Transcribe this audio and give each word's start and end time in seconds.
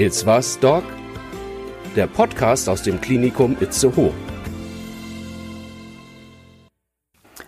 It's 0.00 0.24
was, 0.24 0.60
Doc? 0.60 0.84
Der 1.96 2.06
Podcast 2.06 2.68
aus 2.68 2.84
dem 2.84 3.00
Klinikum 3.00 3.56
Itzehoe. 3.58 4.12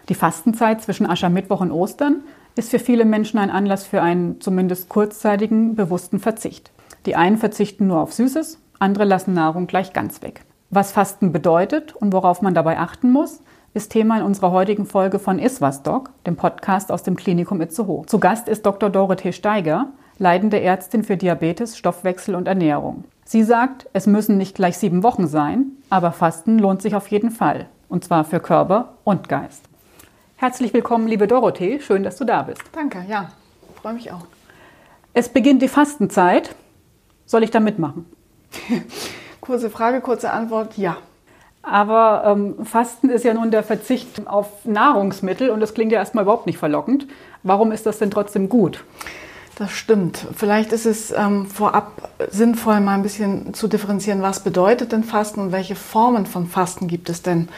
Die 0.08 0.16
Fastenzeit 0.16 0.82
zwischen 0.82 1.08
Aschermittwoch 1.08 1.60
und 1.60 1.70
Ostern 1.70 2.24
ist 2.56 2.70
für 2.70 2.80
viele 2.80 3.04
Menschen 3.04 3.38
ein 3.38 3.50
Anlass 3.50 3.86
für 3.86 4.02
einen 4.02 4.40
zumindest 4.40 4.88
kurzzeitigen, 4.88 5.76
bewussten 5.76 6.18
Verzicht. 6.18 6.72
Die 7.06 7.14
einen 7.14 7.38
verzichten 7.38 7.86
nur 7.86 8.00
auf 8.00 8.12
Süßes, 8.12 8.60
andere 8.80 9.04
lassen 9.04 9.32
Nahrung 9.32 9.68
gleich 9.68 9.92
ganz 9.92 10.20
weg. 10.20 10.44
Was 10.70 10.90
Fasten 10.90 11.30
bedeutet 11.30 11.94
und 11.94 12.12
worauf 12.12 12.42
man 12.42 12.54
dabei 12.54 12.80
achten 12.80 13.12
muss, 13.12 13.42
ist 13.74 13.92
Thema 13.92 14.18
in 14.18 14.24
unserer 14.24 14.50
heutigen 14.50 14.86
Folge 14.86 15.20
von 15.20 15.38
Iswas 15.38 15.84
Doc, 15.84 16.10
dem 16.26 16.34
Podcast 16.34 16.90
aus 16.90 17.04
dem 17.04 17.14
Klinikum 17.14 17.60
Itzehoe. 17.60 18.06
Zu 18.06 18.18
Gast 18.18 18.48
ist 18.48 18.66
Dr. 18.66 18.90
Dorothee 18.90 19.32
Steiger, 19.32 19.92
leitende 20.20 20.60
Ärztin 20.60 21.02
für 21.02 21.16
Diabetes, 21.16 21.78
Stoffwechsel 21.78 22.34
und 22.34 22.46
Ernährung. 22.46 23.04
Sie 23.24 23.42
sagt, 23.42 23.88
es 23.94 24.06
müssen 24.06 24.36
nicht 24.36 24.54
gleich 24.54 24.76
sieben 24.76 25.02
Wochen 25.02 25.26
sein, 25.26 25.72
aber 25.88 26.12
Fasten 26.12 26.58
lohnt 26.58 26.82
sich 26.82 26.94
auf 26.94 27.08
jeden 27.08 27.30
Fall. 27.30 27.68
Und 27.88 28.04
zwar 28.04 28.24
für 28.24 28.38
Körper 28.38 28.94
und 29.02 29.30
Geist. 29.30 29.64
Herzlich 30.36 30.74
willkommen, 30.74 31.08
liebe 31.08 31.26
Dorothee. 31.26 31.80
Schön, 31.80 32.02
dass 32.02 32.16
du 32.16 32.24
da 32.24 32.42
bist. 32.42 32.62
Danke, 32.72 33.02
ja. 33.08 33.30
Freue 33.80 33.94
mich 33.94 34.12
auch. 34.12 34.26
Es 35.14 35.30
beginnt 35.30 35.62
die 35.62 35.68
Fastenzeit. 35.68 36.54
Soll 37.24 37.42
ich 37.42 37.50
da 37.50 37.58
mitmachen? 37.58 38.04
kurze 39.40 39.70
Frage, 39.70 40.02
kurze 40.02 40.32
Antwort, 40.32 40.76
ja. 40.76 40.98
Aber 41.62 42.24
ähm, 42.26 42.66
Fasten 42.66 43.08
ist 43.08 43.24
ja 43.24 43.32
nun 43.32 43.50
der 43.50 43.62
Verzicht 43.62 44.26
auf 44.26 44.66
Nahrungsmittel 44.66 45.48
und 45.48 45.60
das 45.60 45.72
klingt 45.72 45.92
ja 45.92 45.98
erstmal 45.98 46.24
überhaupt 46.24 46.46
nicht 46.46 46.58
verlockend. 46.58 47.06
Warum 47.42 47.72
ist 47.72 47.86
das 47.86 47.98
denn 47.98 48.10
trotzdem 48.10 48.50
gut? 48.50 48.84
Das 49.56 49.72
stimmt. 49.72 50.26
Vielleicht 50.34 50.72
ist 50.72 50.86
es 50.86 51.10
ähm, 51.10 51.46
vorab 51.46 52.10
sinnvoll, 52.30 52.80
mal 52.80 52.94
ein 52.94 53.02
bisschen 53.02 53.52
zu 53.52 53.68
differenzieren, 53.68 54.22
was 54.22 54.42
bedeutet 54.42 54.92
denn 54.92 55.04
Fasten 55.04 55.40
und 55.40 55.52
welche 55.52 55.76
Formen 55.76 56.24
von 56.24 56.46
Fasten 56.46 56.88
gibt 56.88 57.10
es 57.10 57.22
denn 57.22 57.48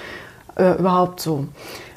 äh, 0.57 0.79
überhaupt 0.79 1.21
so. 1.21 1.47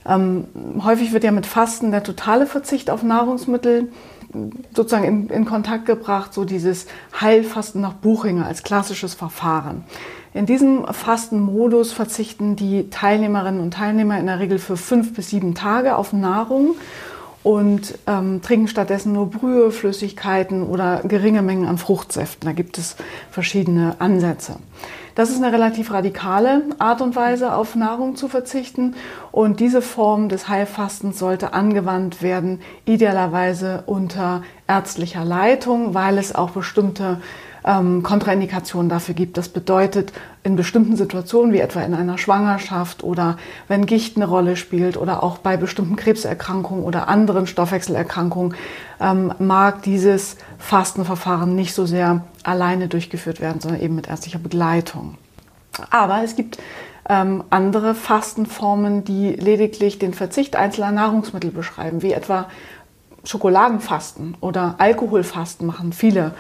Ähm, 0.06 0.46
häufig 0.84 1.12
wird 1.12 1.24
ja 1.24 1.32
mit 1.32 1.48
Fasten 1.48 1.92
der 1.92 2.04
totale 2.04 2.46
Verzicht 2.46 2.92
auf 2.92 3.02
Nahrungsmittel 3.02 3.92
sozusagen 4.76 5.06
in, 5.06 5.30
in 5.30 5.46
Kontakt 5.46 5.86
gebracht, 5.86 6.34
so 6.34 6.46
dieses 6.46 6.88
Heilfasten 7.20 7.82
nach 7.82 7.94
Buchinger 7.94 8.46
als 8.46 8.64
klassisches 8.64 9.14
Verfahren. 9.14 9.84
In 10.34 10.46
diesem 10.46 10.86
Fastenmodus 10.86 11.94
verzichten 11.94 12.56
die 12.58 12.90
Teilnehmerinnen 12.90 13.62
und 13.62 13.74
Teilnehmer 13.74 14.20
in 14.20 14.26
der 14.26 14.40
Regel 14.40 14.60
für 14.60 14.76
fünf 14.76 15.14
bis 15.14 15.30
sieben 15.30 15.56
Tage 15.56 15.96
auf 15.96 16.12
Nahrung 16.12 16.76
und 17.46 18.00
ähm, 18.08 18.42
trinken 18.42 18.68
stattdessen 18.68 19.14
nur 19.14 19.30
Brühe, 19.30 19.70
Flüssigkeiten 19.70 20.64
oder 20.64 21.02
geringe 21.04 21.44
Mengen 21.44 21.68
an 21.68 21.78
Fruchtsäften. 21.78 22.48
Da 22.48 22.54
gibt 22.54 22.80
es 22.80 22.96
verschiedene 23.30 23.98
Ansätze. 24.00 24.56
Das 25.14 25.30
ist 25.30 25.38
eine 25.38 25.54
relativ 25.54 25.92
radikale 25.92 26.64
Art 26.80 27.02
und 27.02 27.16
Weise, 27.16 27.54
auf 27.54 27.76
Nahrung 27.76 28.16
zu 28.16 28.30
verzichten. 28.30 28.96
Und 29.32 29.60
diese 29.60 29.84
Form 29.84 30.28
des 30.28 30.50
Heilfastens 30.50 31.20
sollte 31.20 31.54
angewandt 31.54 32.24
werden, 32.24 32.62
idealerweise 32.86 33.84
unter 33.86 34.42
ärztlicher 34.68 35.24
Leitung, 35.24 35.94
weil 35.94 36.18
es 36.18 36.34
auch 36.34 36.50
bestimmte 36.50 37.22
ähm, 37.66 38.04
Kontraindikationen 38.04 38.90
dafür 38.90 39.16
gibt. 39.16 39.38
Das 39.38 39.50
bedeutet, 39.50 40.14
in 40.44 40.56
bestimmten 40.56 40.96
Situationen, 40.96 41.52
wie 41.54 41.60
etwa 41.60 41.82
in 41.82 41.96
einer 41.96 42.18
Schwangerschaft 42.18 43.04
oder 43.04 43.38
wenn 43.68 43.86
Gicht 43.88 44.16
eine 44.16 44.28
Rolle 44.28 44.56
spielt 44.56 44.96
oder 44.98 45.24
auch 45.24 45.40
bei 45.40 45.58
bestimmten 45.58 45.96
Krebserkrankungen 45.96 46.84
oder 46.84 47.08
anderen 47.08 47.48
Stoffwechselerkrankungen, 47.48 48.56
ähm, 49.02 49.34
mag 49.40 49.82
dieses 49.82 50.38
Fastenverfahren 50.60 51.56
nicht 51.56 51.74
so 51.74 51.86
sehr 51.86 52.24
alleine 52.44 52.88
durchgeführt 52.88 53.42
werden, 53.42 53.60
sondern 53.60 53.82
eben 53.82 53.96
mit 53.96 54.08
ärztlicher 54.08 54.40
Begleitung. 54.40 55.18
Aber 55.90 56.24
es 56.24 56.36
gibt 56.36 56.60
ähm, 57.10 57.44
andere 57.50 57.96
Fastenformen, 57.96 59.04
die 59.04 59.32
lediglich 59.32 60.00
den 60.00 60.14
Verzicht 60.14 60.56
einzelner 60.56 60.92
Nahrungsmittel 60.92 61.52
beschreiben, 61.52 62.02
wie 62.02 62.14
etwa 62.14 62.48
Schokoladenfasten 63.24 64.38
oder 64.40 64.76
Alkoholfasten 64.78 65.66
machen 65.66 65.94
viele 65.94 66.34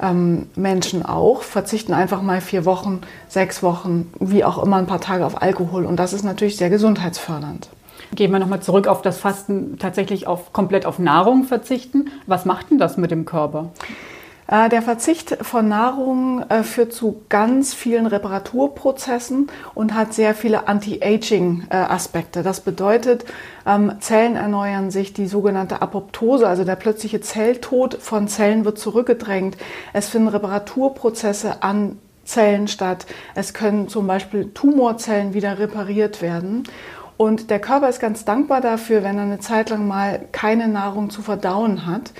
ähm, 0.00 0.46
Menschen 0.54 1.04
auch, 1.04 1.42
verzichten 1.42 1.92
einfach 1.92 2.22
mal 2.22 2.40
vier 2.40 2.64
Wochen, 2.64 3.00
sechs 3.28 3.62
Wochen, 3.62 4.12
wie 4.20 4.44
auch 4.44 4.62
immer 4.62 4.76
ein 4.76 4.86
paar 4.86 5.00
Tage 5.00 5.26
auf 5.26 5.42
Alkohol. 5.42 5.84
Und 5.84 5.96
das 5.96 6.12
ist 6.12 6.24
natürlich 6.24 6.56
sehr 6.56 6.70
gesundheitsfördernd. 6.70 7.68
Gehen 8.14 8.32
wir 8.32 8.38
nochmal 8.38 8.60
zurück 8.60 8.86
auf 8.86 9.02
das 9.02 9.18
Fasten, 9.18 9.78
tatsächlich 9.78 10.26
auf, 10.26 10.52
komplett 10.52 10.86
auf 10.86 10.98
Nahrung 10.98 11.44
verzichten. 11.44 12.10
Was 12.26 12.44
macht 12.44 12.70
denn 12.70 12.78
das 12.78 12.96
mit 12.96 13.10
dem 13.10 13.24
Körper? 13.24 13.70
Äh, 14.48 14.70
der 14.70 14.80
Verzicht 14.82 15.36
von 15.42 15.68
Nahrung 15.68 16.42
äh, 16.48 16.62
führt 16.62 16.92
zu 16.92 17.22
ganz 17.28 17.74
vielen 17.74 18.06
Reparaturprozessen 18.06 19.48
und 19.74 19.94
hat 19.94 20.14
sehr 20.14 20.34
viele 20.34 20.66
Anti-Aging-Aspekte. 20.66 22.42
Das 22.42 22.62
bedeutet, 22.62 23.26
ähm, 23.66 23.92
Zellen 24.00 24.36
erneuern 24.36 24.90
sich, 24.90 25.12
die 25.12 25.26
sogenannte 25.26 25.82
Apoptose, 25.82 26.48
also 26.48 26.64
der 26.64 26.76
plötzliche 26.76 27.20
Zelltod 27.20 27.94
von 28.00 28.26
Zellen 28.26 28.64
wird 28.64 28.78
zurückgedrängt. 28.78 29.58
Es 29.92 30.08
finden 30.08 30.28
Reparaturprozesse 30.28 31.62
an 31.62 31.98
Zellen 32.24 32.68
statt. 32.68 33.06
Es 33.34 33.52
können 33.52 33.88
zum 33.88 34.06
Beispiel 34.06 34.50
Tumorzellen 34.52 35.34
wieder 35.34 35.58
repariert 35.58 36.22
werden. 36.22 36.64
Und 37.18 37.50
der 37.50 37.58
Körper 37.58 37.88
ist 37.88 38.00
ganz 38.00 38.24
dankbar 38.24 38.60
dafür, 38.60 39.02
wenn 39.02 39.16
er 39.16 39.24
eine 39.24 39.40
Zeit 39.40 39.70
lang 39.70 39.86
mal 39.86 40.20
keine 40.32 40.68
Nahrung 40.68 41.10
zu 41.10 41.20
verdauen 41.20 41.84
hat, 41.84 42.12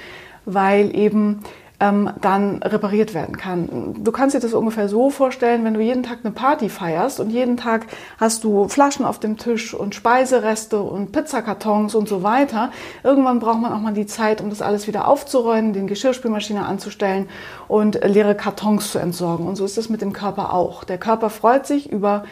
weil 0.45 0.95
eben 0.95 1.41
ähm, 1.81 2.11
dann 2.21 2.63
repariert 2.63 3.15
werden 3.15 3.37
kann. 3.37 3.95
Du 4.03 4.11
kannst 4.11 4.35
dir 4.35 4.41
das 4.41 4.53
ungefähr 4.53 4.89
so 4.89 5.11
vorstellen, 5.11 5.65
wenn 5.65 5.75
du 5.75 5.81
jeden 5.81 6.03
Tag 6.03 6.19
eine 6.25 6.33
Party 6.33 6.69
feierst 6.69 7.21
und 7.21 7.31
jeden 7.31 7.57
Tag 7.57 7.87
hast 8.19 8.43
du 8.43 8.69
Flaschen 8.69 9.05
auf 9.05 9.21
dem 9.21 9.37
Tisch 9.37 9.75
und 9.75 9.95
Speisereste 9.95 10.81
und 10.81 11.13
Pizzakartons 11.13 11.95
und 11.95 12.09
so 12.09 12.23
weiter. 12.23 12.71
Irgendwann 13.05 13.39
braucht 13.39 13.61
man 13.61 13.73
auch 13.73 13.81
mal 13.81 13.95
die 13.95 14.07
Zeit, 14.07 14.41
um 14.41 14.51
das 14.51 14.61
alles 14.61 14.89
wieder 14.89 15.07
aufzuräumen, 15.07 15.73
den 15.73 15.87
Geschirrspülmaschine 15.87 16.67
anzustellen 16.67 17.29
und 17.69 18.01
leere 18.05 18.35
Kartons 18.35 18.91
zu 18.91 18.99
entsorgen. 18.99 19.47
Und 19.47 19.57
so 19.57 19.65
ist 19.65 19.79
es 19.79 19.89
mit 19.89 20.03
dem 20.03 20.13
Körper 20.13 20.53
auch. 20.53 20.83
Der 20.83 20.99
Körper 20.99 21.31
freut 21.31 21.67
sich 21.67 21.93
über 21.93 22.25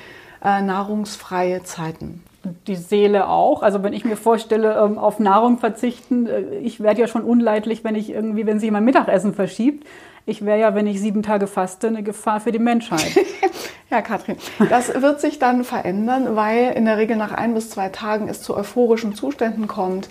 äh, 0.45 0.61
nahrungsfreie 0.61 1.63
Zeiten 1.63 2.23
die 2.67 2.77
Seele 2.77 3.29
auch. 3.29 3.63
Also 3.63 3.83
wenn 3.83 3.93
ich 3.93 4.05
mir 4.05 4.17
vorstelle, 4.17 4.77
ähm, 4.77 4.99
auf 4.99 5.19
Nahrung 5.19 5.59
verzichten, 5.59 6.27
äh, 6.27 6.59
ich 6.59 6.81
werde 6.81 7.01
ja 7.01 7.07
schon 7.07 7.23
unleidlich, 7.23 7.85
wenn 7.85 7.95
ich 7.95 8.11
irgendwie, 8.11 8.47
wenn 8.47 8.59
sich 8.59 8.71
mein 8.71 8.85
Mittagessen 8.85 9.35
verschiebt. 9.35 9.87
Ich 10.29 10.45
wäre 10.45 10.59
ja, 10.59 10.75
wenn 10.75 10.89
ich 10.89 11.01
sieben 11.01 11.23
Tage 11.23 11.47
faste, 11.47 11.87
eine 11.87 12.03
Gefahr 12.03 12.41
für 12.41 12.51
die 12.51 12.59
Menschheit. 12.59 13.13
ja, 13.91 14.03
Katrin, 14.03 14.37
das 14.69 15.01
wird 15.01 15.21
sich 15.21 15.39
dann 15.39 15.63
verändern, 15.63 16.35
weil 16.35 16.73
in 16.75 16.85
der 16.85 16.97
Regel 16.97 17.17
nach 17.17 17.33
ein 17.33 17.55
bis 17.55 17.71
zwei 17.71 17.91
Tagen 17.91 18.29
es 18.29 18.43
zu 18.43 18.57
euphorischen 18.57 19.15
Zuständen 19.15 19.69
kommt. 19.69 20.09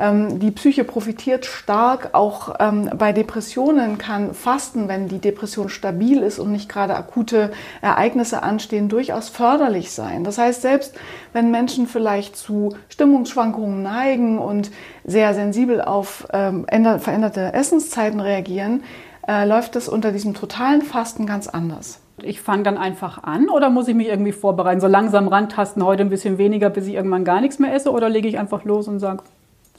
Ähm, 0.00 0.38
die 0.38 0.50
Psyche 0.50 0.82
profitiert 0.84 1.44
stark. 1.44 2.10
Auch 2.12 2.54
ähm, 2.58 2.88
bei 2.96 3.12
Depressionen 3.12 3.98
kann 3.98 4.32
Fasten, 4.32 4.88
wenn 4.88 5.08
die 5.08 5.18
Depression 5.18 5.68
stabil 5.68 6.22
ist 6.22 6.38
und 6.38 6.50
nicht 6.50 6.68
gerade 6.68 6.96
akute 6.96 7.52
Ereignisse 7.82 8.42
anstehen, 8.42 8.88
durchaus 8.88 9.28
förderlich 9.28 9.92
sein. 9.92 10.24
Das 10.24 10.38
heißt, 10.38 10.62
selbst 10.62 10.96
wenn 11.34 11.50
Menschen 11.50 11.86
vielleicht 11.86 12.36
zu 12.36 12.74
Stimmungsschwankungen 12.88 13.82
neigen 13.82 14.38
und 14.38 14.70
sehr 15.04 15.34
sensibel 15.34 15.82
auf 15.82 16.26
ähm, 16.32 16.64
veränderte 16.98 17.52
Essenszeiten 17.52 18.20
reagieren, 18.20 18.82
äh, 19.28 19.44
läuft 19.44 19.76
es 19.76 19.88
unter 19.88 20.12
diesem 20.12 20.32
totalen 20.32 20.82
Fasten 20.82 21.26
ganz 21.26 21.46
anders 21.46 22.00
ich 22.22 22.42
fange 22.42 22.64
dann 22.64 22.76
einfach 22.76 23.22
an 23.22 23.48
oder 23.48 23.70
muss 23.70 23.88
ich 23.88 23.94
mich 23.94 24.08
irgendwie 24.08 24.32
vorbereiten? 24.32 24.80
So 24.80 24.88
langsam 24.88 25.26
rantasten, 25.26 25.82
heute 25.82 26.02
ein 26.02 26.10
bisschen 26.10 26.36
weniger, 26.36 26.68
bis 26.68 26.86
ich 26.86 26.94
irgendwann 26.94 27.24
gar 27.24 27.40
nichts 27.40 27.58
mehr 27.58 27.74
esse 27.74 27.90
oder 27.90 28.10
lege 28.10 28.28
ich 28.28 28.38
einfach 28.38 28.64
los 28.64 28.88
und 28.88 28.98
sage, 28.98 29.22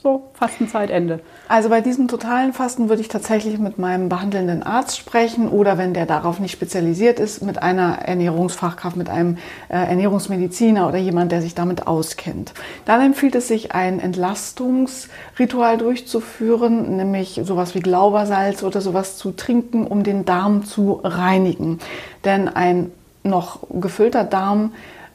so, 0.02 0.30
Fastenzeitende. 0.34 1.20
Also 1.46 1.68
bei 1.68 1.80
diesem 1.80 2.08
totalen 2.08 2.52
Fasten 2.52 2.88
würde 2.88 3.00
ich 3.00 3.08
tatsächlich 3.08 3.58
mit 3.58 3.78
meinem 3.78 4.08
behandelnden 4.08 4.64
Arzt 4.64 4.98
sprechen 4.98 5.48
oder 5.48 5.78
wenn 5.78 5.94
der 5.94 6.06
darauf 6.06 6.40
nicht 6.40 6.50
spezialisiert 6.50 7.20
ist, 7.20 7.42
mit 7.42 7.62
einer 7.62 8.00
Ernährungsfachkraft, 8.00 8.96
mit 8.96 9.08
einem 9.08 9.36
äh, 9.68 9.74
Ernährungsmediziner 9.74 10.88
oder 10.88 10.98
jemand, 10.98 11.30
der 11.30 11.40
sich 11.40 11.54
damit 11.54 11.86
auskennt. 11.86 12.52
Dann 12.84 13.00
empfiehlt 13.00 13.36
es 13.36 13.46
sich, 13.46 13.72
ein 13.76 14.00
Entlastungsritual 14.00 15.78
durchzuführen, 15.78 16.96
nämlich 16.96 17.40
sowas 17.44 17.76
wie 17.76 17.80
Glaubersalz 17.80 18.64
oder 18.64 18.80
sowas 18.80 19.16
zu 19.18 19.30
trinken, 19.30 19.86
um 19.86 20.02
den 20.02 20.24
Darm 20.24 20.64
zu 20.64 21.00
reinigen. 21.04 21.78
Denn 22.24 22.48
ein 22.48 22.90
noch 23.22 23.60
gefüllter 23.70 24.24
Darm 24.24 24.72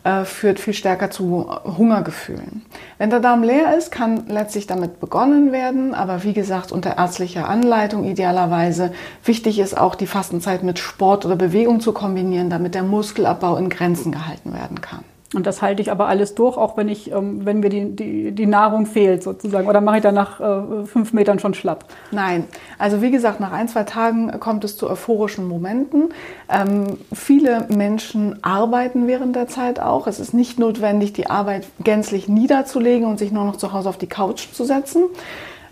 äh, 0.07 0.23
führt 0.23 0.59
viel 0.59 0.73
stärker 0.73 1.11
zu 1.11 1.49
Hungergefühlen. 1.77 2.65
Wenn 2.97 3.09
der 3.09 3.19
Darm 3.19 3.43
leer 3.43 3.77
ist, 3.77 3.91
kann 3.91 4.25
letztlich 4.27 4.65
damit 4.65 5.01
begonnen 5.01 5.51
werden, 5.51 5.93
aber 5.93 6.23
wie 6.23 6.31
gesagt 6.31 6.71
unter 6.71 6.97
ärztlicher 6.97 7.49
Anleitung 7.49 8.05
idealerweise. 8.05 8.93
Wichtig 9.25 9.59
ist 9.59 9.77
auch 9.77 9.95
die 9.95 10.07
Fastenzeit 10.07 10.63
mit 10.63 10.79
Sport 10.79 11.25
oder 11.25 11.35
Bewegung 11.35 11.81
zu 11.81 11.91
kombinieren, 11.91 12.49
damit 12.49 12.73
der 12.73 12.83
Muskelabbau 12.83 13.57
in 13.57 13.69
Grenzen 13.69 14.13
gehalten 14.13 14.53
werden 14.53 14.79
kann. 14.79 15.03
Und 15.33 15.45
das 15.45 15.61
halte 15.61 15.81
ich 15.81 15.91
aber 15.91 16.07
alles 16.07 16.35
durch, 16.35 16.55
auch 16.55 16.77
wenn 16.77 16.87
ich, 16.87 17.11
ähm, 17.11 17.45
wenn 17.45 17.59
mir 17.59 17.69
die, 17.69 17.93
die, 17.93 18.31
die 18.31 18.45
Nahrung 18.45 18.85
fehlt 18.85 19.23
sozusagen. 19.23 19.67
Oder 19.67 19.81
mache 19.81 19.97
ich 19.97 20.03
dann 20.03 20.15
nach 20.15 20.39
äh, 20.39 20.85
fünf 20.85 21.11
Metern 21.11 21.39
schon 21.39 21.53
schlapp? 21.53 21.85
Nein. 22.11 22.45
Also 22.79 23.01
wie 23.01 23.11
gesagt, 23.11 23.41
nach 23.41 23.51
ein, 23.51 23.67
zwei 23.67 23.83
Tagen 23.83 24.39
kommt 24.39 24.63
es 24.63 24.77
zu 24.77 24.89
euphorischen 24.89 25.45
Momenten. 25.45 26.13
Ähm, 26.49 26.97
viele 27.13 27.67
Menschen 27.67 28.41
arbeiten 28.41 29.07
während 29.07 29.35
der 29.35 29.47
Zeit 29.47 29.81
auch. 29.81 30.07
Es 30.07 30.21
ist 30.21 30.33
nicht 30.33 30.59
notwendig, 30.59 31.11
die 31.11 31.29
Arbeit 31.29 31.67
gänzlich 31.83 32.29
niederzulegen 32.29 33.05
und 33.05 33.19
sich 33.19 33.33
nur 33.33 33.43
noch 33.43 33.57
zu 33.57 33.73
Hause 33.73 33.89
auf 33.89 33.97
die 33.97 34.07
Couch 34.07 34.47
zu 34.53 34.63
setzen. 34.63 35.03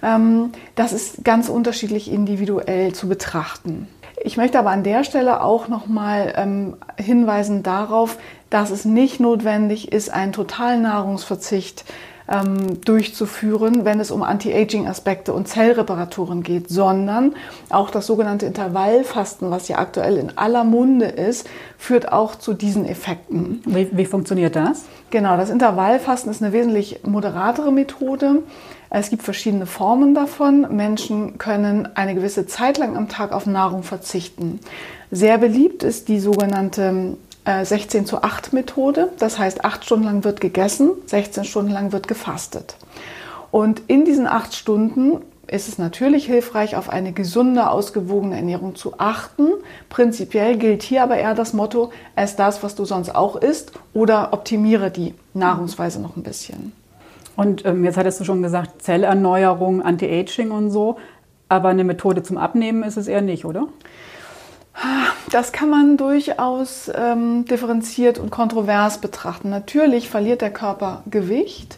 Ähm, 0.03 0.51
das 0.75 0.91
ist 0.91 1.23
ganz 1.23 1.47
unterschiedlich 1.47 2.11
individuell 2.11 2.93
zu 2.93 3.07
betrachten. 3.07 3.87
Ich 4.23 4.37
möchte 4.37 4.59
aber 4.59 4.69
an 4.69 4.83
der 4.83 5.03
Stelle 5.03 5.43
auch 5.43 5.67
nochmal 5.67 6.33
ähm, 6.37 6.77
hinweisen 6.97 7.63
darauf, 7.63 8.17
dass 8.49 8.71
es 8.71 8.85
nicht 8.85 9.19
notwendig 9.19 9.91
ist, 9.91 10.09
einen 10.09 10.31
Totalnahrungsverzicht 10.31 11.85
ähm, 12.27 12.81
durchzuführen, 12.81 13.85
wenn 13.85 13.99
es 13.99 14.11
um 14.11 14.23
Anti-Aging-Aspekte 14.23 15.33
und 15.33 15.47
Zellreparaturen 15.47 16.43
geht, 16.43 16.69
sondern 16.69 17.35
auch 17.69 17.89
das 17.91 18.07
sogenannte 18.07 18.45
Intervallfasten, 18.45 19.51
was 19.51 19.67
ja 19.67 19.77
aktuell 19.77 20.17
in 20.17 20.37
aller 20.37 20.63
Munde 20.63 21.05
ist, 21.05 21.47
führt 21.77 22.11
auch 22.11 22.35
zu 22.35 22.53
diesen 22.53 22.85
Effekten. 22.85 23.61
Wie, 23.65 23.89
wie 23.91 24.05
funktioniert 24.05 24.55
das? 24.55 24.85
Genau, 25.11 25.37
das 25.37 25.49
Intervallfasten 25.49 26.31
ist 26.31 26.41
eine 26.41 26.53
wesentlich 26.53 27.01
moderatere 27.03 27.71
Methode. 27.71 28.43
Es 28.97 29.09
gibt 29.09 29.23
verschiedene 29.23 29.65
Formen 29.65 30.15
davon. 30.15 30.73
Menschen 30.73 31.37
können 31.37 31.89
eine 31.95 32.15
gewisse 32.15 32.47
Zeit 32.47 32.77
lang 32.77 32.95
am 32.95 33.09
Tag 33.09 33.33
auf 33.33 33.45
Nahrung 33.45 33.83
verzichten. 33.83 34.61
Sehr 35.11 35.37
beliebt 35.37 35.83
ist 35.83 36.07
die 36.07 36.21
sogenannte 36.21 37.17
16 37.45 38.03
äh, 38.03 38.05
zu 38.05 38.23
8 38.23 38.53
Methode. 38.53 39.11
Das 39.19 39.37
heißt, 39.37 39.65
8 39.65 39.83
Stunden 39.83 40.05
lang 40.05 40.23
wird 40.23 40.39
gegessen, 40.39 40.91
16 41.07 41.43
Stunden 41.43 41.73
lang 41.73 41.91
wird 41.91 42.07
gefastet. 42.07 42.77
Und 43.51 43.81
in 43.87 44.05
diesen 44.05 44.27
8 44.27 44.55
Stunden 44.55 45.17
ist 45.45 45.67
es 45.67 45.77
natürlich 45.77 46.25
hilfreich, 46.25 46.77
auf 46.77 46.87
eine 46.87 47.11
gesunde, 47.11 47.69
ausgewogene 47.69 48.37
Ernährung 48.37 48.75
zu 48.75 48.97
achten. 48.97 49.49
Prinzipiell 49.89 50.57
gilt 50.57 50.83
hier 50.83 51.03
aber 51.03 51.17
eher 51.17 51.35
das 51.35 51.51
Motto, 51.51 51.91
ess 52.15 52.37
das, 52.37 52.63
was 52.63 52.75
du 52.75 52.85
sonst 52.85 53.13
auch 53.13 53.35
isst 53.35 53.73
oder 53.93 54.31
optimiere 54.31 54.89
die 54.89 55.13
Nahrungsweise 55.33 56.01
noch 56.01 56.15
ein 56.15 56.23
bisschen. 56.23 56.71
Und 57.35 57.65
ähm, 57.65 57.83
jetzt 57.83 57.97
hattest 57.97 58.19
du 58.19 58.23
schon 58.23 58.41
gesagt, 58.41 58.81
Zellerneuerung, 58.81 59.81
Anti-Aging 59.81 60.51
und 60.51 60.69
so. 60.69 60.97
Aber 61.49 61.69
eine 61.69 61.83
Methode 61.83 62.23
zum 62.23 62.37
Abnehmen 62.37 62.83
ist 62.83 62.97
es 62.97 63.07
eher 63.07 63.21
nicht, 63.21 63.45
oder? 63.45 63.67
Das 65.31 65.51
kann 65.51 65.69
man 65.69 65.97
durchaus 65.97 66.91
ähm, 66.93 67.45
differenziert 67.45 68.19
und 68.19 68.29
kontrovers 68.29 68.99
betrachten. 68.99 69.49
Natürlich 69.49 70.09
verliert 70.09 70.41
der 70.41 70.51
Körper 70.51 71.03
Gewicht 71.09 71.77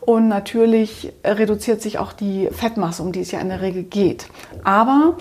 und 0.00 0.28
natürlich 0.28 1.12
reduziert 1.24 1.82
sich 1.82 1.98
auch 1.98 2.12
die 2.12 2.48
Fettmasse, 2.50 3.02
um 3.02 3.12
die 3.12 3.20
es 3.20 3.30
ja 3.30 3.40
in 3.40 3.50
der 3.50 3.60
Regel 3.60 3.82
geht. 3.82 4.26
Aber 4.64 5.16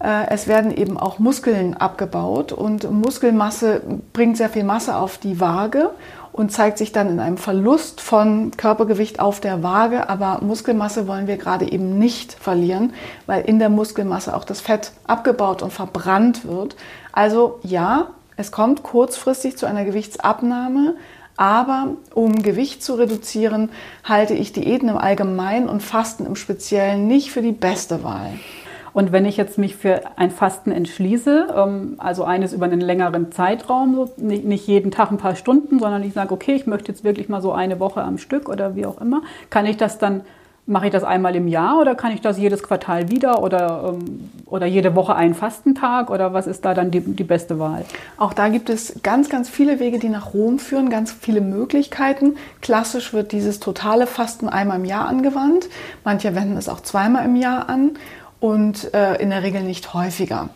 äh, 0.00 0.28
es 0.30 0.48
werden 0.48 0.76
eben 0.76 0.98
auch 0.98 1.18
Muskeln 1.18 1.74
abgebaut 1.74 2.52
und 2.52 2.90
Muskelmasse 2.90 3.80
bringt 4.12 4.36
sehr 4.36 4.48
viel 4.48 4.64
Masse 4.64 4.96
auf 4.96 5.18
die 5.18 5.40
Waage 5.40 5.90
und 6.34 6.50
zeigt 6.50 6.78
sich 6.78 6.90
dann 6.90 7.08
in 7.08 7.20
einem 7.20 7.36
Verlust 7.36 8.00
von 8.00 8.50
Körpergewicht 8.56 9.20
auf 9.20 9.38
der 9.38 9.62
Waage. 9.62 10.08
Aber 10.08 10.40
Muskelmasse 10.42 11.06
wollen 11.06 11.28
wir 11.28 11.36
gerade 11.36 11.70
eben 11.70 11.96
nicht 11.96 12.32
verlieren, 12.32 12.92
weil 13.26 13.44
in 13.44 13.60
der 13.60 13.68
Muskelmasse 13.68 14.36
auch 14.36 14.44
das 14.44 14.60
Fett 14.60 14.90
abgebaut 15.06 15.62
und 15.62 15.72
verbrannt 15.72 16.44
wird. 16.44 16.74
Also 17.12 17.60
ja, 17.62 18.08
es 18.36 18.50
kommt 18.50 18.82
kurzfristig 18.82 19.56
zu 19.56 19.66
einer 19.66 19.84
Gewichtsabnahme, 19.84 20.96
aber 21.36 21.90
um 22.14 22.42
Gewicht 22.42 22.82
zu 22.82 22.94
reduzieren, 22.94 23.70
halte 24.02 24.34
ich 24.34 24.52
Diäten 24.52 24.88
im 24.88 24.98
Allgemeinen 24.98 25.68
und 25.68 25.84
Fasten 25.84 26.26
im 26.26 26.34
Speziellen 26.34 27.06
nicht 27.06 27.30
für 27.30 27.42
die 27.42 27.52
beste 27.52 28.02
Wahl. 28.02 28.32
Und 28.94 29.12
wenn 29.12 29.26
ich 29.26 29.36
jetzt 29.36 29.58
mich 29.58 29.76
für 29.76 30.00
ein 30.16 30.30
Fasten 30.30 30.72
entschließe, 30.72 31.48
ähm, 31.54 31.94
also 31.98 32.24
eines 32.24 32.54
über 32.54 32.64
einen 32.64 32.80
längeren 32.80 33.32
Zeitraum, 33.32 34.08
nicht 34.16 34.66
jeden 34.66 34.90
Tag 34.90 35.10
ein 35.10 35.18
paar 35.18 35.36
Stunden, 35.36 35.78
sondern 35.78 36.02
ich 36.02 36.14
sage, 36.14 36.32
okay, 36.32 36.54
ich 36.54 36.66
möchte 36.66 36.92
jetzt 36.92 37.04
wirklich 37.04 37.28
mal 37.28 37.42
so 37.42 37.52
eine 37.52 37.80
Woche 37.80 38.02
am 38.02 38.16
Stück 38.16 38.48
oder 38.48 38.76
wie 38.76 38.86
auch 38.86 39.00
immer, 39.00 39.22
kann 39.50 39.66
ich 39.66 39.76
das 39.76 39.98
dann 39.98 40.22
Mache 40.66 40.86
ich 40.86 40.92
das 40.92 41.04
einmal 41.04 41.36
im 41.36 41.46
Jahr 41.46 41.78
oder 41.78 41.94
kann 41.94 42.10
ich 42.10 42.22
das 42.22 42.38
jedes 42.38 42.62
Quartal 42.62 43.10
wieder 43.10 43.42
oder, 43.42 43.92
ähm, 43.92 44.30
oder 44.46 44.64
jede 44.64 44.94
Woche 44.94 45.14
einen 45.14 45.34
Fastentag 45.34 46.08
oder 46.08 46.32
was 46.32 46.46
ist 46.46 46.64
da 46.64 46.72
dann 46.72 46.90
die, 46.90 47.00
die 47.00 47.24
beste 47.24 47.58
Wahl? 47.58 47.84
Auch 48.16 48.32
da 48.32 48.48
gibt 48.48 48.70
es 48.70 48.94
ganz, 49.02 49.28
ganz 49.28 49.50
viele 49.50 49.78
Wege, 49.78 49.98
die 49.98 50.08
nach 50.08 50.32
Rom 50.32 50.58
führen, 50.58 50.88
ganz 50.88 51.12
viele 51.12 51.42
Möglichkeiten. 51.42 52.36
Klassisch 52.62 53.12
wird 53.12 53.32
dieses 53.32 53.60
totale 53.60 54.06
Fasten 54.06 54.48
einmal 54.48 54.78
im 54.78 54.86
Jahr 54.86 55.06
angewandt. 55.06 55.68
Manche 56.02 56.34
wenden 56.34 56.56
es 56.56 56.70
auch 56.70 56.80
zweimal 56.80 57.26
im 57.26 57.36
Jahr 57.36 57.68
an 57.68 57.98
und 58.44 58.92
äh, 58.92 59.14
in 59.22 59.30
der 59.30 59.42
Regel 59.42 59.62
nicht 59.62 59.94
häufiger. 59.94 60.50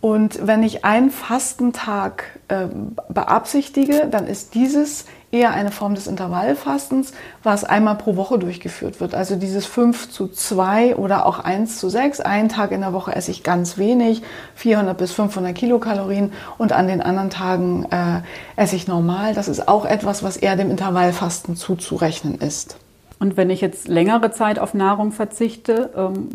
Und 0.00 0.44
wenn 0.44 0.64
ich 0.64 0.84
einen 0.84 1.12
Fastentag 1.12 2.24
äh, 2.48 2.66
beabsichtige, 3.08 4.08
dann 4.10 4.26
ist 4.26 4.56
dieses 4.56 5.04
eher 5.30 5.52
eine 5.52 5.70
Form 5.70 5.94
des 5.94 6.08
Intervallfastens, 6.08 7.12
was 7.44 7.62
einmal 7.62 7.94
pro 7.94 8.16
Woche 8.16 8.36
durchgeführt 8.36 9.00
wird. 9.00 9.14
Also 9.14 9.36
dieses 9.36 9.64
5 9.64 10.10
zu 10.10 10.26
2 10.26 10.96
oder 10.96 11.24
auch 11.24 11.38
1 11.38 11.78
zu 11.78 11.88
6. 11.88 12.18
Einen 12.18 12.48
Tag 12.48 12.72
in 12.72 12.80
der 12.80 12.92
Woche 12.92 13.14
esse 13.14 13.30
ich 13.30 13.44
ganz 13.44 13.78
wenig, 13.78 14.22
400 14.56 14.98
bis 14.98 15.12
500 15.12 15.54
Kilokalorien 15.54 16.32
und 16.58 16.72
an 16.72 16.88
den 16.88 17.00
anderen 17.00 17.30
Tagen 17.30 17.84
äh, 17.92 18.22
esse 18.60 18.74
ich 18.74 18.88
normal. 18.88 19.34
Das 19.34 19.46
ist 19.46 19.68
auch 19.68 19.84
etwas, 19.84 20.24
was 20.24 20.36
eher 20.36 20.56
dem 20.56 20.68
Intervallfasten 20.72 21.54
zuzurechnen 21.54 22.40
ist. 22.40 22.76
Und 23.20 23.36
wenn 23.36 23.50
ich 23.50 23.60
jetzt 23.60 23.86
längere 23.86 24.32
Zeit 24.32 24.58
auf 24.58 24.74
Nahrung 24.74 25.12
verzichte, 25.12 25.90
ähm 25.96 26.30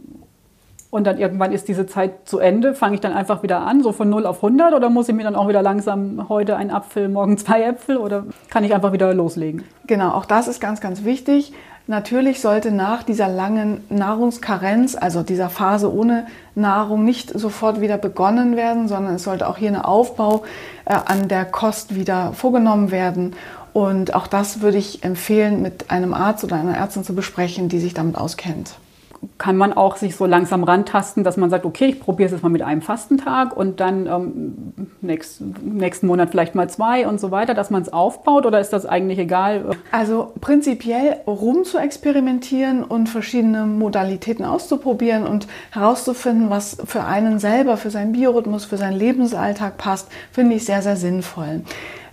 und 0.95 1.03
dann 1.03 1.17
irgendwann 1.17 1.51
ist 1.51 1.67
diese 1.67 1.85
Zeit 1.87 2.11
zu 2.23 2.39
Ende. 2.39 2.73
Fange 2.73 2.95
ich 2.95 3.01
dann 3.01 3.11
einfach 3.11 3.43
wieder 3.43 3.59
an, 3.67 3.83
so 3.83 3.91
von 3.91 4.09
0 4.09 4.25
auf 4.25 4.37
100 4.37 4.73
oder 4.73 4.89
muss 4.89 5.09
ich 5.09 5.13
mir 5.13 5.23
dann 5.23 5.35
auch 5.35 5.49
wieder 5.49 5.61
langsam 5.61 6.29
heute 6.29 6.55
einen 6.55 6.71
Apfel, 6.71 7.09
morgen 7.09 7.37
zwei 7.37 7.63
Äpfel 7.63 7.97
oder 7.97 8.23
kann 8.49 8.63
ich 8.63 8.73
einfach 8.73 8.93
wieder 8.93 9.13
loslegen? 9.13 9.65
Genau, 9.87 10.11
auch 10.11 10.23
das 10.23 10.47
ist 10.47 10.61
ganz, 10.61 10.79
ganz 10.79 11.03
wichtig. 11.03 11.51
Natürlich 11.87 12.39
sollte 12.39 12.71
nach 12.71 13.03
dieser 13.03 13.27
langen 13.27 13.83
Nahrungskarenz, 13.89 14.95
also 14.95 15.21
dieser 15.21 15.49
Phase 15.49 15.93
ohne 15.93 16.27
Nahrung, 16.55 17.03
nicht 17.03 17.37
sofort 17.37 17.81
wieder 17.81 17.97
begonnen 17.97 18.55
werden, 18.55 18.87
sondern 18.87 19.15
es 19.15 19.25
sollte 19.25 19.49
auch 19.49 19.57
hier 19.57 19.71
ein 19.71 19.75
Aufbau 19.75 20.43
äh, 20.85 20.93
an 20.93 21.27
der 21.27 21.43
Kost 21.43 21.95
wieder 21.95 22.31
vorgenommen 22.31 22.89
werden. 22.89 23.35
Und 23.73 24.15
auch 24.15 24.27
das 24.27 24.61
würde 24.61 24.77
ich 24.77 25.03
empfehlen, 25.03 25.61
mit 25.61 25.91
einem 25.91 26.13
Arzt 26.13 26.45
oder 26.45 26.55
einer 26.55 26.77
Ärztin 26.77 27.03
zu 27.03 27.13
besprechen, 27.13 27.67
die 27.67 27.79
sich 27.79 27.93
damit 27.93 28.17
auskennt 28.17 28.75
kann 29.37 29.57
man 29.57 29.73
auch 29.73 29.95
sich 29.97 30.15
so 30.15 30.25
langsam 30.25 30.63
rantasten, 30.63 31.23
dass 31.23 31.37
man 31.37 31.49
sagt, 31.49 31.65
okay, 31.65 31.85
ich 31.85 31.99
probiere 31.99 32.27
es 32.27 32.31
jetzt 32.33 32.43
mal 32.43 32.49
mit 32.49 32.61
einem 32.61 32.81
Fastentag 32.81 33.55
und 33.55 33.79
dann 33.79 34.07
ähm, 34.07 34.87
nächst, 35.01 35.41
nächsten 35.41 36.07
Monat 36.07 36.29
vielleicht 36.29 36.55
mal 36.55 36.69
zwei 36.69 37.07
und 37.07 37.19
so 37.19 37.31
weiter, 37.31 37.53
dass 37.53 37.69
man 37.69 37.81
es 37.81 37.91
aufbaut 37.91 38.45
oder 38.45 38.59
ist 38.59 38.71
das 38.71 38.85
eigentlich 38.85 39.19
egal? 39.19 39.75
Also 39.91 40.33
prinzipiell 40.41 41.17
rum 41.27 41.63
zu 41.63 41.77
experimentieren 41.77 42.83
und 42.83 43.07
verschiedene 43.07 43.65
Modalitäten 43.65 44.45
auszuprobieren 44.45 45.25
und 45.25 45.47
herauszufinden, 45.71 46.49
was 46.49 46.77
für 46.85 47.03
einen 47.03 47.39
selber, 47.39 47.77
für 47.77 47.89
seinen 47.89 48.11
Biorhythmus, 48.11 48.65
für 48.65 48.77
seinen 48.77 48.97
Lebensalltag 48.97 49.77
passt, 49.77 50.09
finde 50.31 50.55
ich 50.55 50.65
sehr, 50.65 50.81
sehr 50.81 50.97
sinnvoll 50.97 51.61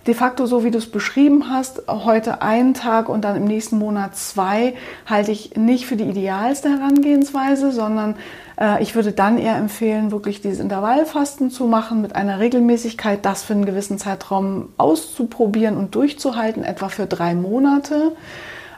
de 0.07 0.13
facto 0.13 0.45
so, 0.45 0.63
wie 0.63 0.71
du 0.71 0.77
es 0.77 0.89
beschrieben 0.89 1.49
hast, 1.49 1.83
heute 1.87 2.41
einen 2.41 2.73
Tag 2.73 3.09
und 3.09 3.21
dann 3.23 3.35
im 3.35 3.45
nächsten 3.45 3.77
Monat 3.77 4.15
zwei, 4.15 4.73
halte 5.05 5.31
ich 5.31 5.55
nicht 5.55 5.85
für 5.85 5.95
die 5.95 6.03
idealste 6.03 6.69
Herangehensweise, 6.69 7.71
sondern 7.71 8.15
äh, 8.59 8.81
ich 8.83 8.95
würde 8.95 9.13
dann 9.13 9.37
eher 9.37 9.55
empfehlen, 9.55 10.11
wirklich 10.11 10.41
dieses 10.41 10.59
Intervallfasten 10.59 11.51
zu 11.51 11.67
machen 11.67 12.01
mit 12.01 12.15
einer 12.15 12.39
Regelmäßigkeit, 12.39 13.25
das 13.25 13.43
für 13.43 13.53
einen 13.53 13.65
gewissen 13.65 13.97
Zeitraum 13.97 14.69
auszuprobieren 14.77 15.77
und 15.77 15.95
durchzuhalten, 15.95 16.63
etwa 16.63 16.89
für 16.89 17.05
drei 17.05 17.33
Monate. 17.33 18.11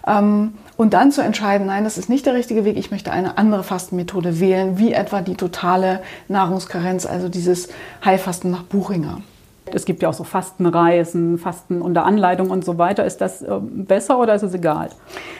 Ähm, 0.07 0.53
und 0.77 0.93
dann 0.93 1.11
zu 1.11 1.21
entscheiden, 1.21 1.67
nein, 1.67 1.85
das 1.85 1.97
ist 1.97 2.09
nicht 2.09 2.25
der 2.25 2.35
richtige 2.35 2.65
Weg, 2.65 2.77
ich 2.77 2.91
möchte 2.91 3.11
eine 3.11 3.37
andere 3.37 3.63
Fastenmethode 3.63 4.39
wählen, 4.39 4.77
wie 4.77 4.93
etwa 4.93 5.21
die 5.21 5.35
totale 5.35 6.01
Nahrungskarenz, 6.27 7.05
also 7.05 7.29
dieses 7.29 7.69
Heilfasten 8.03 8.51
nach 8.51 8.63
Buchinger. 8.63 9.21
Es 9.73 9.85
gibt 9.85 10.01
ja 10.01 10.09
auch 10.09 10.13
so 10.13 10.23
Fastenreisen, 10.23 11.37
Fasten 11.37 11.81
unter 11.81 12.05
Anleitung 12.05 12.49
und 12.49 12.63
so 12.63 12.77
weiter. 12.77 13.05
Ist 13.05 13.19
das 13.21 13.41
ähm, 13.41 13.85
besser 13.85 14.19
oder 14.19 14.35
ist 14.35 14.43
es 14.43 14.53
egal? 14.53 14.89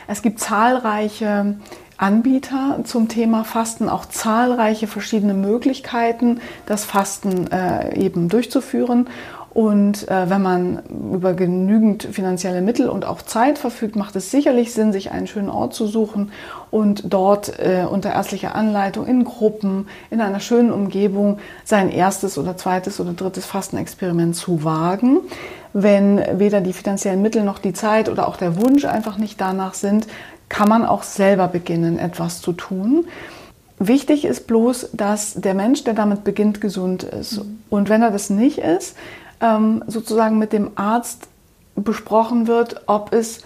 Es 0.08 0.22
gibt 0.22 0.39
zahlreiche 0.39 1.55
Anbieter 1.98 2.82
zum 2.84 3.08
Thema 3.08 3.46
Fasten, 3.46 3.88
auch 3.88 4.05
zahlreiche 4.05 4.88
verschiedene 4.88 5.34
Möglichkeiten, 5.34 6.41
das 6.65 6.84
Fasten 6.84 7.50
äh, 7.51 7.98
eben 7.98 8.27
durchzuführen. 8.27 9.08
Und 9.55 10.09
äh, 10.09 10.29
wenn 10.29 10.41
man 10.41 10.79
über 11.13 11.33
genügend 11.33 12.03
finanzielle 12.03 12.59
Mittel 12.59 12.89
und 12.89 13.05
auch 13.05 13.21
Zeit 13.21 13.57
verfügt, 13.57 13.95
macht 13.95 14.17
es 14.17 14.29
sicherlich 14.29 14.74
Sinn, 14.74 14.91
sich 14.91 15.12
einen 15.12 15.27
schönen 15.27 15.47
Ort 15.50 15.74
zu 15.74 15.88
suchen 15.88 16.33
und 16.71 17.13
dort 17.13 17.57
äh, 17.57 17.85
unter 17.89 18.12
ärztlicher 18.12 18.53
Anleitung 18.53 19.07
in 19.07 19.24
Gruppen, 19.24 19.88
in 20.12 20.19
einer 20.19 20.41
schönen 20.41 20.74
Umgebung 20.74 21.39
sein 21.63 21.89
erstes 21.89 22.38
oder 22.38 22.57
zweites 22.57 23.00
oder 23.00 23.13
drittes 23.13 23.45
Fastenexperiment 23.45 24.35
zu 24.35 24.65
wagen. 24.65 25.19
Wenn 25.71 26.21
weder 26.38 26.59
die 26.59 26.74
finanziellen 26.74 27.21
Mittel 27.21 27.45
noch 27.45 27.59
die 27.59 27.71
Zeit 27.71 28.09
oder 28.09 28.27
auch 28.27 28.35
der 28.35 28.57
Wunsch 28.57 28.83
einfach 28.83 29.17
nicht 29.17 29.39
danach 29.39 29.74
sind, 29.74 30.05
kann 30.50 30.67
man 30.67 30.85
auch 30.85 31.03
selber 31.03 31.47
beginnen, 31.47 31.97
etwas 31.97 32.41
zu 32.41 32.51
tun. 32.51 33.05
Wichtig 33.79 34.25
ist 34.25 34.47
bloß, 34.47 34.89
dass 34.91 35.33
der 35.33 35.53
Mensch, 35.53 35.85
der 35.85 35.93
damit 35.93 36.25
beginnt, 36.25 36.59
gesund 36.59 37.03
ist. 37.03 37.38
Mhm. 37.38 37.59
Und 37.69 37.88
wenn 37.88 38.01
er 38.01 38.12
das 38.12 38.29
nicht 38.29 38.57
ist, 38.57 38.97
ähm, 39.46 39.84
sozusagen 39.88 40.40
mit 40.40 40.54
dem 40.54 40.72
Arzt 40.75 41.28
besprochen 41.75 42.48
wird, 42.48 42.82
ob 42.88 43.14
es 43.14 43.42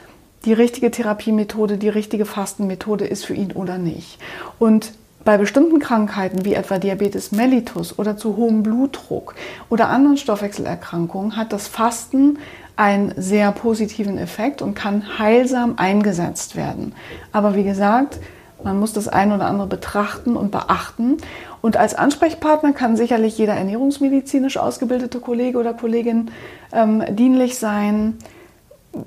die 0.45 0.53
richtige 0.53 0.91
Therapiemethode, 0.91 1.77
die 1.77 1.89
richtige 1.89 2.25
Fastenmethode 2.25 3.05
ist 3.05 3.25
für 3.25 3.33
ihn 3.33 3.51
oder 3.51 3.77
nicht. 3.77 4.19
Und 4.57 4.93
bei 5.25 5.37
bestimmten 5.37 5.79
Krankheiten 5.79 6.45
wie 6.45 6.53
etwa 6.53 6.79
Diabetes 6.79 7.33
mellitus 7.33 7.99
oder 7.99 8.15
zu 8.15 8.37
hohem 8.37 8.63
Blutdruck 8.63 9.35
oder 9.69 9.89
anderen 9.89 10.17
Stoffwechselerkrankungen 10.17 11.35
hat 11.35 11.51
das 11.51 11.67
Fasten 11.67 12.39
einen 12.77 13.13
sehr 13.17 13.51
positiven 13.51 14.17
Effekt 14.17 14.61
und 14.61 14.75
kann 14.75 15.19
heilsam 15.19 15.73
eingesetzt 15.75 16.55
werden. 16.55 16.93
Aber 17.33 17.53
wie 17.55 17.65
gesagt, 17.65 18.19
man 18.63 18.79
muss 18.79 18.93
das 18.93 19.07
ein 19.07 19.31
oder 19.31 19.45
andere 19.45 19.67
betrachten 19.67 20.35
und 20.35 20.51
beachten. 20.51 21.17
Und 21.61 21.77
als 21.77 21.95
Ansprechpartner 21.95 22.73
kann 22.73 22.95
sicherlich 22.95 23.37
jeder 23.37 23.53
ernährungsmedizinisch 23.53 24.57
ausgebildete 24.57 25.19
Kollege 25.19 25.57
oder 25.57 25.73
Kollegin 25.73 26.31
ähm, 26.71 27.03
dienlich 27.09 27.57
sein. 27.57 28.17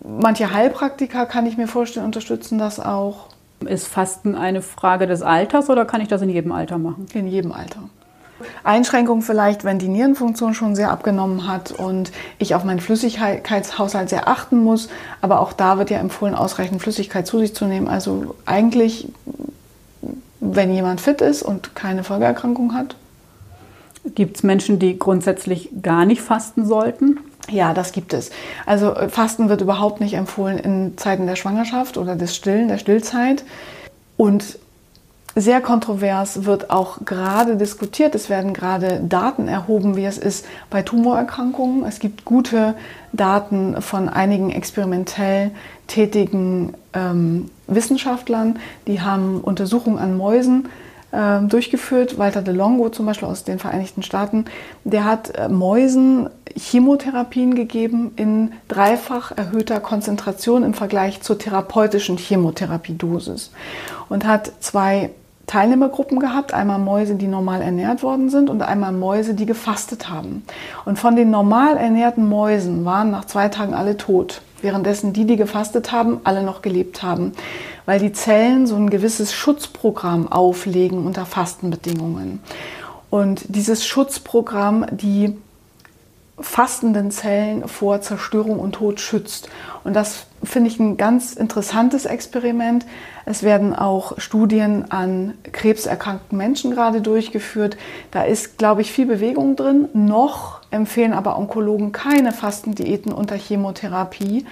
Manche 0.05 0.53
Heilpraktiker, 0.53 1.27
kann 1.27 1.47
ich 1.47 1.57
mir 1.57 1.67
vorstellen, 1.67 2.07
unterstützen 2.07 2.59
das 2.59 2.79
auch. 2.81 3.29
Ist 3.61 3.87
Fasten 3.87 4.35
eine 4.35 4.63
Frage 4.63 5.07
des 5.07 5.23
Alters 5.23 5.71
oder 5.71 5.85
kann 5.85 6.01
ich 6.01 6.09
das 6.09 6.23
in 6.23 6.31
jedem 6.31 6.53
Alter 6.53 6.79
machen? 6.79 7.07
In 7.15 7.27
jedem 7.27 7.53
Alter. 7.53 7.81
Einschränkungen 8.65 9.23
vielleicht, 9.23 9.65
wenn 9.65 9.79
die 9.79 9.89
Nierenfunktion 9.89 10.55
schon 10.55 10.75
sehr 10.75 10.91
abgenommen 10.91 11.47
hat 11.47 11.73
und 11.73 12.13
ich 12.39 12.55
auf 12.55 12.65
meinen 12.65 12.81
Flüssigkeitshaushalt 12.81 14.09
sehr 14.09 14.29
achten 14.29 14.63
muss. 14.63 14.89
Aber 15.21 15.41
auch 15.41 15.53
da 15.53 15.79
wird 15.79 15.91
ja 15.91 15.99
empfohlen, 15.99 16.35
ausreichend 16.35 16.83
Flüssigkeit 16.83 17.27
zu 17.27 17.39
sich 17.39 17.55
zu 17.55 17.65
nehmen. 17.67 17.89
Also 17.89 18.35
eigentlich, 18.47 19.09
wenn 20.41 20.73
jemand 20.73 21.01
fit 21.01 21.21
ist 21.21 21.43
und 21.43 21.75
keine 21.75 22.05
Folgeerkrankung 22.05 22.75
hat. 22.75 22.97
Gibt 24.15 24.37
es 24.37 24.43
Menschen, 24.43 24.79
die 24.79 24.99
grundsätzlich 24.99 25.71
gar 25.81 26.05
nicht 26.05 26.23
fasten 26.23 26.67
sollten? 26.67 27.21
Ja, 27.51 27.75
das 27.75 27.93
gibt 27.93 28.13
es. 28.13 28.31
Also 28.67 28.95
äh, 28.95 29.09
Fasten 29.09 29.49
wird 29.49 29.61
überhaupt 29.61 30.01
nicht 30.01 30.15
empfohlen 30.15 30.59
in 30.59 30.97
Zeiten 30.97 31.27
der 31.27 31.37
Schwangerschaft 31.37 31.97
oder 31.97 32.17
des 32.17 32.35
Stillen, 32.35 32.69
der 32.69 32.79
Stillzeit. 32.79 33.45
Und 34.17 34.59
sehr 35.35 35.61
kontrovers 35.61 36.45
wird 36.45 36.71
auch 36.71 37.05
gerade 37.05 37.57
diskutiert. 37.57 38.15
Es 38.15 38.29
werden 38.29 38.53
gerade 38.53 39.01
Daten 39.01 39.49
erhoben, 39.49 39.97
wie 39.97 40.05
es 40.05 40.19
ist 40.19 40.45
bei 40.69 40.83
Tumorerkrankungen. 40.83 41.85
Es 41.85 42.01
gibt 42.01 42.25
gute 42.25 42.75
Daten 43.13 43.81
von 43.81 44.09
einigen 44.09 44.51
experimentell 44.51 45.53
tätigen 45.87 46.75
ähm, 46.93 47.51
Wissenschaftlern, 47.67 48.59
die 48.87 49.01
haben 49.01 49.41
Untersuchungen 49.41 49.99
an 49.99 50.17
Mäusen 50.17 50.69
äh, 51.13 51.41
durchgeführt. 51.43 52.19
Walter 52.19 52.43
de 52.43 52.55
Longo 52.55 52.89
zum 52.89 53.07
Beispiel 53.07 53.29
aus 53.29 53.45
den 53.45 53.59
Vereinigten 53.59 54.03
Staaten, 54.03 54.47
der 54.85 55.05
hat 55.05 55.37
äh, 55.37 55.49
Mäusen 55.49 56.29
Chemotherapien 56.55 57.55
gegeben 57.55 58.13
in 58.17 58.53
dreifach 58.69 59.33
erhöhter 59.37 59.81
Konzentration 59.81 60.65
im 60.65 60.75
Vergleich 60.75 61.23
zur 61.23 61.39
therapeutischen 61.39 62.19
Chemotherapiedosis 62.19 63.53
und 64.09 64.27
hat 64.27 64.53
zwei 64.61 65.11
Teilnehmergruppen 65.47 66.19
gehabt, 66.19 66.55
einmal 66.55 66.79
Mäuse, 66.79 67.17
die 67.17 67.27
normal 67.27 67.63
ernährt 67.63 68.03
worden 68.03 68.31
sind 68.31 68.49
und 68.49 68.63
einmal 68.63 68.93
Mäuse, 68.93 69.35
die 69.35 69.47
gefastet 69.47 70.09
haben. 70.09 70.45
Und 70.85 70.99
von 70.99 71.17
den 71.17 71.31
normal 71.31 71.77
ernährten 71.77 72.29
Mäusen 72.29 72.85
waren 72.85 73.11
nach 73.11 73.25
zwei 73.25 73.49
Tagen 73.49 73.75
alle 73.75 73.97
tot, 73.97 74.43
währenddessen 74.63 75.13
die, 75.13 75.27
die 75.27 75.37
gefastet 75.37 75.93
haben, 75.93 76.21
alle 76.25 76.43
noch 76.43 76.63
gelebt 76.63 77.03
haben, 77.03 77.33
weil 77.87 77.99
die 77.99 78.13
Zellen 78.13 78.67
so 78.67 78.77
ein 78.77 78.89
gewisses 78.89 79.33
Schutzprogramm 79.33 80.31
auflegen 80.31 81.05
unter 81.05 81.27
Fastenbedingungen. 81.27 82.41
Und 83.11 83.45
dieses 83.49 83.85
Schutzprogramm, 83.85 84.87
die 84.91 85.37
fastenden 86.39 87.11
Zellen 87.11 87.69
vor 87.69 88.01
Zerstörung 88.01 88.59
und 88.59 88.73
Tod 88.73 89.01
schützt. 89.01 89.49
Und 89.85 89.95
das 89.95 90.27
finde 90.43 90.71
ich 90.71 90.81
ein 90.81 90.97
ganz 90.97 91.35
interessantes 91.35 92.05
Experiment. 92.05 92.87
Es 93.27 93.43
werden 93.43 93.75
auch 93.75 94.19
Studien 94.19 94.91
an 94.91 95.35
krebserkrankten 95.53 96.37
Menschen 96.37 96.73
gerade 96.73 97.01
durchgeführt. 97.01 97.77
Da 98.11 98.25
ist, 98.25 98.59
glaube 98.59 98.81
ich, 98.81 98.93
viel 98.93 99.07
Bewegung 99.07 99.57
drin. 99.57 99.89
Noch 99.93 100.61
empfehlen 100.71 101.13
aber 101.13 101.39
Onkologen 101.39 101.93
keine 101.93 102.33
Fastendiäten 102.33 103.13
unter 103.13 103.37
Chemotherapie. 103.37 104.47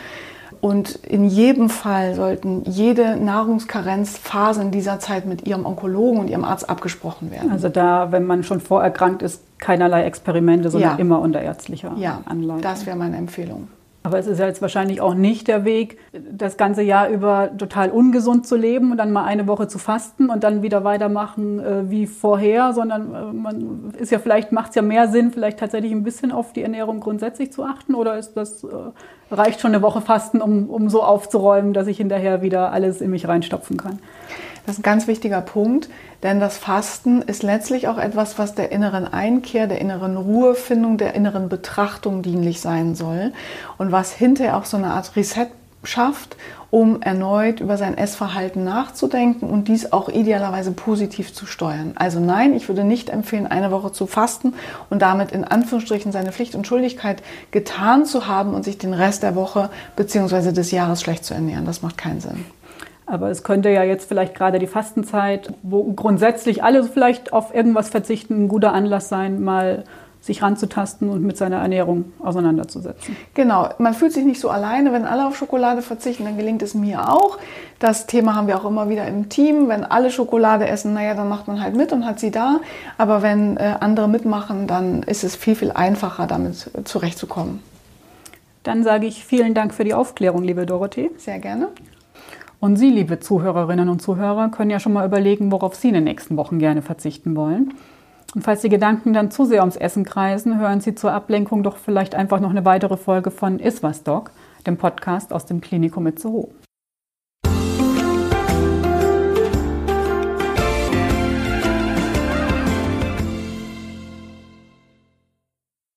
Und 0.61 0.97
in 0.97 1.25
jedem 1.25 1.69
Fall 1.69 2.15
sollten 2.15 2.63
jede 2.65 3.17
Nahrungskarenzphase 3.17 4.63
in 4.63 4.71
dieser 4.71 4.99
Zeit 4.99 5.27
mit 5.27 5.47
Ihrem 5.47 5.65
Onkologen 5.67 6.21
und 6.21 6.29
Ihrem 6.29 6.45
Arzt 6.45 6.69
abgesprochen 6.69 7.31
werden. 7.31 7.51
Also 7.51 7.69
da, 7.69 8.13
wenn 8.13 8.25
man 8.25 8.43
schon 8.43 8.61
vorerkrankt 8.61 9.23
ist, 9.23 9.43
keinerlei 9.59 10.05
Experimente, 10.05 10.71
sondern 10.71 10.93
ja. 10.93 10.99
immer 10.99 11.21
unter 11.21 11.41
ärztlicher 11.41 11.93
ja, 11.97 12.23
Anleitung. 12.25 12.63
Das 12.63 12.87
wäre 12.87 12.97
meine 12.97 13.17
Empfehlung. 13.17 13.69
Aber 14.03 14.19
es 14.19 14.27
ist 14.27 14.39
ja 14.39 14.47
jetzt 14.47 14.63
wahrscheinlich 14.63 15.03
auch 15.03 15.13
nicht 15.13 15.47
der 15.47 15.67
Weg, 15.67 15.99
das 16.13 16.57
ganze 16.57 16.81
Jahr 16.81 17.11
über 17.11 17.51
total 17.59 17.91
ungesund 17.91 18.47
zu 18.47 18.57
leben 18.57 18.93
und 18.93 18.97
dann 18.97 19.13
mal 19.13 19.25
eine 19.25 19.47
Woche 19.47 19.69
zu 19.69 19.79
fasten 19.79 20.31
und 20.31 20.43
dann 20.43 20.63
wieder 20.63 20.85
weitermachen 20.85 21.61
äh, 21.61 21.91
wie 21.91 22.07
vorher, 22.07 22.73
sondern 22.73 23.15
äh, 23.15 23.33
man 23.33 23.93
ist 23.99 24.11
ja 24.11 24.19
vielleicht, 24.19 24.53
macht 24.53 24.71
es 24.71 24.77
ja 24.77 24.83
mehr 24.83 25.09
Sinn, 25.09 25.33
vielleicht 25.33 25.59
tatsächlich 25.59 25.93
ein 25.93 26.03
bisschen 26.03 26.33
auf 26.33 26.55
die 26.55 26.63
Ernährung 26.63 27.01
grundsätzlich 27.01 27.53
zu 27.53 27.63
achten 27.63 27.95
oder 27.95 28.17
ist 28.17 28.39
das, 28.39 28.65
äh, 28.65 28.69
reicht 29.31 29.61
schon 29.61 29.75
eine 29.75 29.83
Woche 29.83 30.01
Fasten, 30.01 30.41
um, 30.41 30.71
um 30.71 30.89
so 30.89 31.03
aufzuräumen, 31.03 31.75
dass 31.75 31.87
ich 31.87 31.99
hinterher 31.99 32.41
wieder 32.41 32.73
alles 32.73 33.03
in 33.03 33.11
mich 33.11 33.29
reinstopfen 33.29 33.77
kann? 33.77 33.99
Das 34.67 34.77
ist 34.77 34.81
ein 34.81 34.83
ganz 34.83 35.07
wichtiger 35.07 35.41
Punkt, 35.41 35.89
denn 36.23 36.41
das 36.41 36.59
Fasten 36.59 37.23
ist 37.23 37.43
letztlich 37.43 37.89
auch 37.89 37.99
etwas, 37.99 38.39
was 38.39 38.55
der 38.55 38.73
inneren 38.73 39.07
Einkehr, 39.07 39.67
der 39.67 39.81
inneren 39.81 40.17
Ruhefindung, 40.17 40.99
der 40.99 41.15
inneren 41.15 41.49
Betrachtung 41.49 42.23
dienlich 42.23 42.61
sein 42.61 42.95
soll 42.95 43.33
und 43.79 43.91
was 43.91 44.13
hinterher 44.13 44.57
auch 44.57 44.65
so 44.65 44.77
eine 44.77 44.89
Art 44.89 45.17
Reset 45.17 45.49
schafft, 45.83 46.37
um 46.71 47.03
erneut 47.03 47.61
über 47.61 47.77
sein 47.77 47.97
Essverhalten 47.97 48.65
nachzudenken 48.65 49.49
und 49.49 49.67
dies 49.67 49.93
auch 49.93 50.09
idealerweise 50.09 50.73
positiv 50.73 51.33
zu 51.35 51.47
steuern. 51.47 51.93
Also 51.97 52.21
nein, 52.21 52.55
ich 52.55 52.69
würde 52.69 52.85
nicht 52.85 53.11
empfehlen, 53.11 53.47
eine 53.47 53.71
Woche 53.71 53.91
zu 53.91 54.07
fasten 54.07 54.55
und 54.89 55.03
damit 55.03 55.33
in 55.33 55.45
Anführungsstrichen 55.45 56.13
seine 56.13 56.33
Pflicht 56.33 56.55
und 56.55 56.67
Schuldigkeit 56.67 57.23
getan 57.51 58.05
zu 58.05 58.27
haben 58.27 58.55
und 58.55 58.65
sich 58.65 58.79
den 58.79 58.95
Rest 58.95 59.23
der 59.23 59.35
Woche 59.35 59.71
bzw. 59.97 60.53
des 60.53 60.71
Jahres 60.71 61.01
schlecht 61.01 61.25
zu 61.25 61.35
ernähren. 61.35 61.65
Das 61.65 61.83
macht 61.83 61.99
keinen 61.99 62.21
Sinn. 62.21 62.45
Aber 63.11 63.29
es 63.29 63.43
könnte 63.43 63.71
ja 63.71 63.83
jetzt 63.83 64.09
vielleicht 64.09 64.35
gerade 64.37 64.61
die 64.61 64.69
Fastenzeit, 64.69 65.53
wo 65.63 65.83
grundsätzlich 65.93 66.63
alle 66.63 66.85
vielleicht 66.85 67.33
auf 67.33 67.53
irgendwas 67.53 67.89
verzichten, 67.89 68.45
ein 68.45 68.49
guter 68.49 68.73
Anlass 68.73 69.09
sein, 69.09 69.43
mal 69.43 69.85
sich 70.21 70.43
ranzutasten 70.43 71.09
und 71.09 71.23
mit 71.23 71.37
seiner 71.37 71.57
Ernährung 71.57 72.13
auseinanderzusetzen. 72.21 73.17
Genau, 73.35 73.71
man 73.79 73.95
fühlt 73.95 74.13
sich 74.13 74.25
nicht 74.25 74.39
so 74.39 74.51
alleine, 74.51 74.93
wenn 74.93 75.07
alle 75.07 75.27
auf 75.27 75.37
Schokolade 75.37 75.83
verzichten, 75.83 76.25
dann 76.25 76.37
gelingt 76.37 76.63
es 76.63 76.75
mir 76.75 77.09
auch. 77.11 77.39
Das 77.79 78.07
Thema 78.07 78.37
haben 78.37 78.47
wir 78.47 78.59
auch 78.59 78.67
immer 78.67 78.91
wieder 78.91 79.07
im 79.07 79.31
Team. 79.31 79.69
Wenn 79.69 79.83
alle 79.83 80.11
Schokolade 80.11 80.69
essen, 80.69 80.93
naja, 80.93 81.15
dann 81.15 81.29
macht 81.29 81.49
man 81.49 81.63
halt 81.63 81.75
mit 81.75 81.93
und 81.93 82.05
hat 82.05 82.21
sie 82.21 82.31
da. 82.31 82.61
Aber 82.99 83.23
wenn 83.23 83.57
äh, 83.57 83.77
andere 83.81 84.09
mitmachen, 84.09 84.67
dann 84.67 85.03
ist 85.03 85.25
es 85.25 85.35
viel, 85.35 85.55
viel 85.55 85.73
einfacher, 85.73 86.27
damit 86.27 86.71
zurechtzukommen. 86.85 87.61
Dann 88.63 88.85
sage 88.85 89.07
ich 89.07 89.25
vielen 89.25 89.55
Dank 89.55 89.73
für 89.73 89.85
die 89.85 89.95
Aufklärung, 89.95 90.45
liebe 90.45 90.67
Dorothee. 90.67 91.11
Sehr 91.17 91.39
gerne. 91.39 91.69
Und 92.61 92.77
Sie, 92.77 92.91
liebe 92.91 93.21
Zuhörerinnen 93.21 93.89
und 93.89 94.03
Zuhörer, 94.03 94.51
können 94.51 94.71
ja 94.71 94.79
schon 94.79 94.93
mal 94.93 95.07
überlegen, 95.07 95.51
worauf 95.51 95.75
Sie 95.75 95.89
in 95.89 95.95
den 95.95 96.05
nächsten 96.05 96.37
Wochen 96.37 96.59
gerne 96.59 96.83
verzichten 96.83 97.35
wollen. 97.35 97.73
Und 98.35 98.45
falls 98.45 98.61
die 98.61 98.69
Gedanken 98.69 99.15
dann 99.15 99.31
zu 99.31 99.47
sehr 99.47 99.61
ums 99.61 99.77
Essen 99.77 100.05
kreisen, 100.05 100.59
hören 100.59 100.81
Sie 100.81 100.95
zur 100.95 101.13
Ablenkung 101.13 101.63
doch 101.63 101.79
vielleicht 101.79 102.15
einfach 102.15 102.39
noch 102.39 102.51
eine 102.51 102.67
weitere 102.67 102.99
Folge 102.99 103.31
von 103.31 103.59
Iswas 103.59 104.05
Doc, 104.05 104.31
dem 104.67 104.77
Podcast 104.77 105.33
aus 105.33 105.47
dem 105.47 105.63
Klinikum 105.63 106.07
Itzehoe. 106.07 106.49